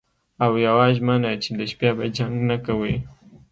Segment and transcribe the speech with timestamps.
[0.43, 2.95] او یوه ژمنه چې د شپې به جنګ نه کوئ